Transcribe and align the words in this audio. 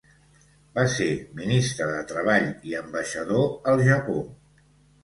Va 0.79 0.85
ser 0.93 1.09
ministre 1.41 1.91
de 1.91 2.01
treball 2.13 2.51
i 2.73 2.77
ambaixador 2.83 3.47
al 3.75 3.89
Japó. 3.93 4.19